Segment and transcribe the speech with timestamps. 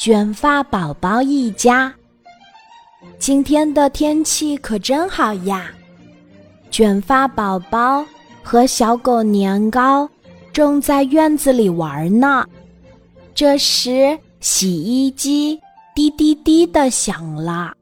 [0.00, 1.92] 卷发宝宝一家。
[3.18, 5.70] 今天的天气可真好呀！
[6.70, 8.02] 卷发宝宝
[8.42, 10.08] 和小狗年糕
[10.54, 12.46] 正在院子里玩呢。
[13.34, 15.60] 这时，洗衣机
[15.94, 17.74] 滴滴滴的响了，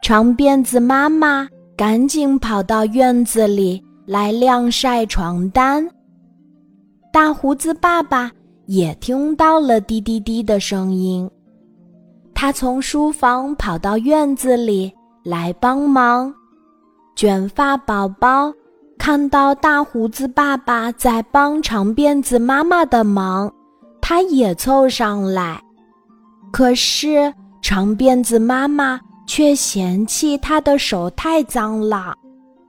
[0.00, 5.84] 长辫子妈妈赶紧跑到院子里来晾晒床单。
[7.12, 8.30] 大胡子爸爸
[8.66, 11.28] 也听到了滴滴滴的声音，
[12.38, 14.92] 他从书房跑到院子里
[15.24, 16.32] 来帮忙。
[17.16, 18.52] 卷发宝宝
[18.98, 23.50] 看到大胡子爸爸在帮长辫子妈妈的忙，
[24.02, 25.58] 他也凑上来。
[26.52, 27.32] 可是
[27.62, 32.14] 长辫子妈妈却嫌弃他的手太脏了，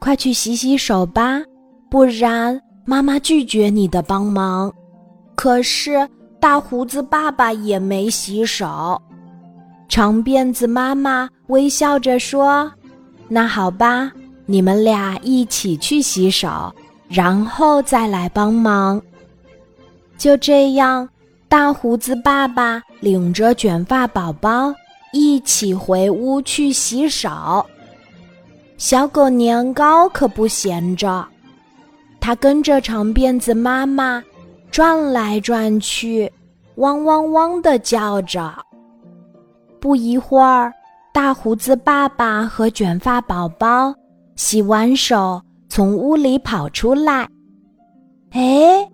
[0.00, 1.42] 快去洗洗手吧，
[1.90, 2.58] 不然。
[2.86, 4.72] 妈妈拒绝你的帮忙，
[5.36, 6.08] 可是
[6.40, 9.00] 大胡子爸爸也没洗手。
[9.90, 12.72] 长辫子妈妈微笑着说
[13.26, 14.12] ：“那好吧，
[14.46, 16.72] 你们俩一起去洗手，
[17.08, 19.02] 然后再来帮忙。”
[20.16, 21.08] 就这样，
[21.48, 24.72] 大胡子爸爸领着卷发宝宝
[25.12, 27.66] 一起回屋去洗手。
[28.78, 31.26] 小狗年糕可不闲着。
[32.20, 34.22] 它跟着长辫子妈妈
[34.70, 36.30] 转来转去，
[36.76, 38.54] 汪汪汪的叫着。
[39.80, 40.72] 不一会儿，
[41.12, 43.94] 大胡子爸爸和卷发宝宝
[44.36, 47.26] 洗完手，从屋里跑出来。
[48.32, 48.88] 哎，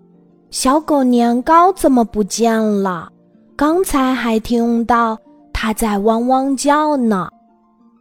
[0.49, 3.09] 小狗年糕怎么不见了？
[3.55, 5.17] 刚才还听到
[5.53, 7.29] 它在汪汪叫呢。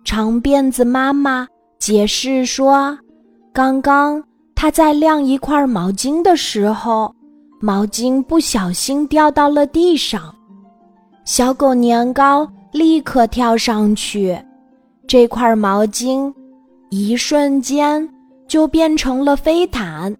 [0.05, 1.47] 长辫子妈妈
[1.79, 2.97] 解释说
[3.53, 4.23] ：“刚刚。”
[4.59, 7.15] 它在晾一块毛巾的时候，
[7.61, 10.35] 毛巾不小心掉到了地上，
[11.27, 14.39] 小狗年糕立刻跳上去，
[15.07, 16.31] 这块毛巾
[16.91, 18.07] 一瞬间
[18.47, 20.15] 就变成了飞毯，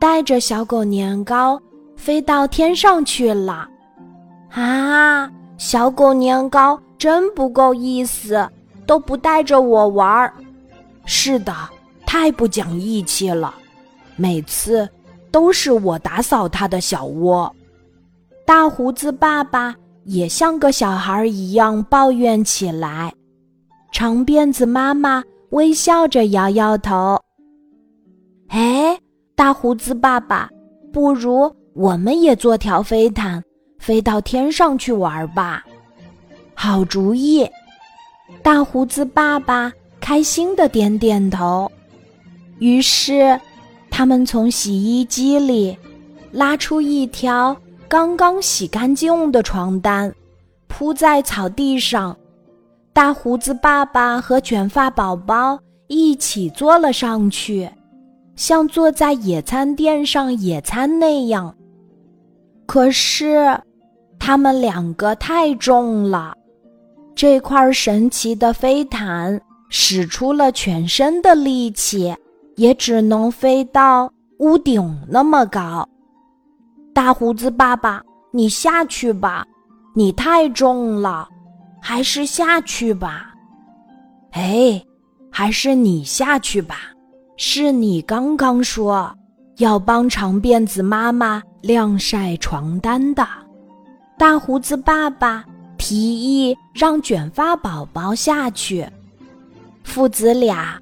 [0.00, 1.60] 带着小狗年糕
[1.94, 3.68] 飞到天上去了。
[4.50, 8.44] 啊，小狗年糕真不够意思，
[8.86, 10.34] 都不带着我玩儿。
[11.04, 11.54] 是的，
[12.04, 13.54] 太不讲义气了。
[14.16, 14.88] 每次
[15.30, 17.54] 都是我打扫他的小窝，
[18.44, 19.74] 大胡子爸爸
[20.04, 23.12] 也像个小孩一样抱怨起来。
[23.92, 27.20] 长辫子妈妈微笑着摇摇头
[28.48, 28.98] ：“哎，
[29.34, 30.48] 大胡子爸爸，
[30.92, 33.42] 不如我们也做条飞毯，
[33.78, 35.64] 飞到天上去玩吧。”
[36.54, 37.48] 好主意！
[38.42, 41.70] 大胡子爸爸开心的点点头。
[42.58, 43.38] 于是。
[43.96, 45.78] 他们从洗衣机里
[46.32, 47.56] 拉出一条
[47.94, 50.12] 刚刚洗干净的床单，
[50.66, 52.16] 铺在草地上。
[52.92, 55.56] 大胡子爸爸和卷发宝宝
[55.86, 57.70] 一起坐了上去，
[58.34, 61.54] 像坐在野餐垫上野餐那样。
[62.66, 63.56] 可是，
[64.18, 66.34] 他们两个太重了，
[67.14, 72.12] 这块神奇的飞毯使出了全身的力气。
[72.56, 75.88] 也只能飞到屋顶那么高。
[76.94, 78.00] 大胡子爸爸，
[78.30, 79.44] 你下去吧，
[79.96, 81.28] 你太重了，
[81.82, 83.34] 还是下去吧。
[84.30, 84.80] 哎，
[85.30, 86.76] 还是你下去吧。
[87.36, 89.12] 是你刚刚说
[89.56, 93.26] 要帮长辫子妈妈晾晒床单的。
[94.16, 95.44] 大胡子爸爸
[95.76, 98.88] 提议让卷发宝宝下去，
[99.82, 100.80] 父子俩。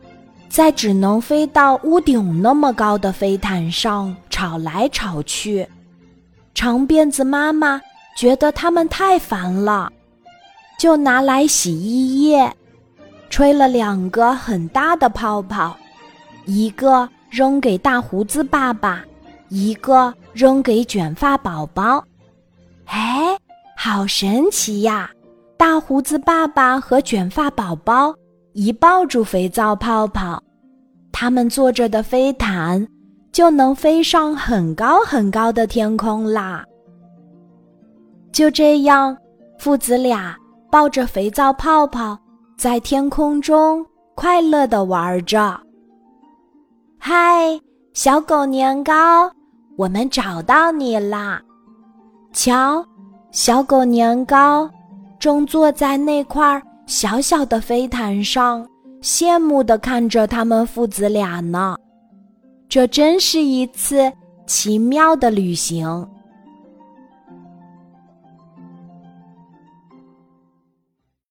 [0.51, 5.67] 在只能飞到屋顶那么高的飞毯上吵来吵去，
[6.55, 7.81] 长辫子妈妈
[8.17, 9.91] 觉得他们太烦了，
[10.79, 12.53] 就拿来洗衣液，
[13.31, 15.77] 吹了两个很大的泡泡，
[16.45, 19.03] 一个扔给大胡子爸爸，
[19.49, 22.05] 一个扔给卷发宝宝。
[22.87, 23.37] 哎，
[23.77, 25.11] 好神奇呀！
[25.57, 28.15] 大胡子爸爸和卷发宝宝。
[28.55, 30.43] 一抱住肥皂泡泡，
[31.11, 32.87] 他们坐着的飞毯
[33.33, 36.63] 就能飞上很高很高的天空啦。
[38.31, 39.17] 就这样，
[39.59, 40.37] 父子俩
[40.71, 42.19] 抱着肥皂泡泡
[42.57, 43.85] 在天空中
[44.15, 45.59] 快乐的玩着。
[46.99, 47.59] 嗨，
[47.95, 49.31] 小狗年糕，
[49.77, 51.41] 我们找到你啦！
[52.33, 52.85] 瞧，
[53.33, 54.71] 小狗年糕
[55.19, 56.63] 正坐在那块。
[56.85, 58.67] 小小的飞毯上，
[59.01, 61.77] 羡慕地看着他们父子俩呢。
[62.73, 64.11] 这真是一次
[64.47, 66.09] 奇妙的旅行。